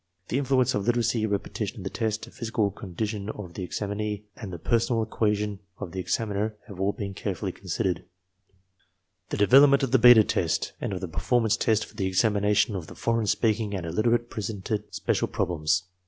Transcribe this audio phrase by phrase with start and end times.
[0.29, 4.51] The influence of literacy, repetition of the test, physical con dition of the examinee, and
[4.51, 7.97] the personal equation of the exam iwr have all been carefully considered.
[7.97, 11.85] 10 ARMY MENTAL TESTS The development of the beta test and of the performance test
[11.85, 15.83] for the examination of the foreign speaking and illiterate pre sented special problems.